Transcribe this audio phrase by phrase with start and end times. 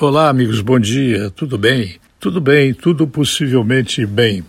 [0.00, 1.28] Olá, amigos, bom dia.
[1.28, 1.96] Tudo bem?
[2.20, 4.44] Tudo bem, tudo possivelmente bem.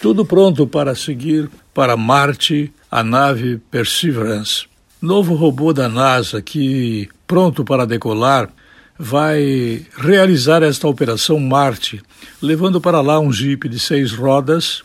[0.00, 4.66] Tudo pronto para seguir para Marte a nave Perseverance.
[5.02, 8.48] Novo robô da NASA que, pronto para decolar,
[8.96, 12.00] vai realizar esta operação Marte,
[12.40, 14.84] levando para lá um Jeep de seis rodas,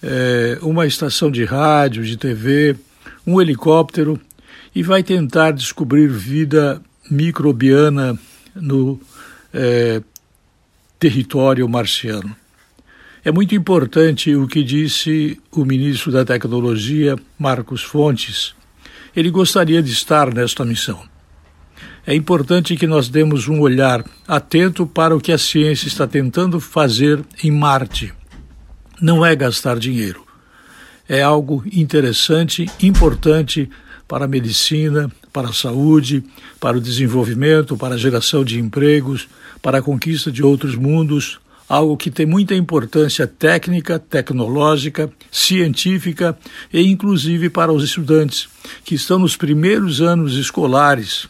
[0.00, 2.76] é, uma estação de rádio, de TV,
[3.26, 4.20] um helicóptero
[4.72, 6.80] e vai tentar descobrir vida
[7.10, 8.16] microbiana
[8.54, 9.00] no
[9.52, 10.02] é,
[10.98, 12.34] território marciano.
[13.24, 18.54] É muito importante o que disse o ministro da Tecnologia, Marcos Fontes.
[19.14, 21.02] Ele gostaria de estar nesta missão.
[22.04, 26.58] É importante que nós demos um olhar atento para o que a ciência está tentando
[26.58, 28.12] fazer em Marte.
[29.00, 30.26] Não é gastar dinheiro.
[31.08, 33.70] É algo interessante, importante
[34.12, 36.22] para a medicina, para a saúde,
[36.60, 39.26] para o desenvolvimento, para a geração de empregos,
[39.62, 46.38] para a conquista de outros mundos, algo que tem muita importância técnica, tecnológica, científica
[46.70, 48.50] e inclusive para os estudantes
[48.84, 51.26] que estão nos primeiros anos escolares,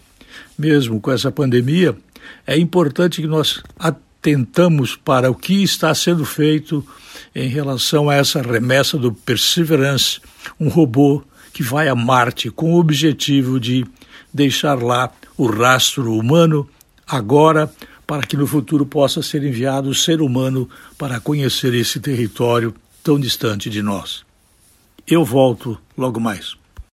[0.58, 1.96] mesmo com essa pandemia,
[2.44, 6.84] é importante que nós atentamos para o que está sendo feito
[7.32, 10.20] em relação a essa remessa do Perseverance,
[10.58, 13.84] um robô que vai a Marte com o objetivo de
[14.32, 16.68] deixar lá o rastro humano
[17.06, 17.72] agora
[18.06, 23.18] para que no futuro possa ser enviado o ser humano para conhecer esse território tão
[23.18, 24.24] distante de nós.
[25.06, 26.56] Eu volto logo mais.